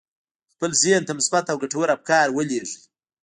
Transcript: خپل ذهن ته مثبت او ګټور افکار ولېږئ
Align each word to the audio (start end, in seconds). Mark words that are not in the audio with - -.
خپل 0.53 0.69
ذهن 0.83 1.03
ته 1.07 1.13
مثبت 1.19 1.45
او 1.51 1.57
ګټور 1.63 1.87
افکار 1.97 2.27
ولېږئ 2.31 2.77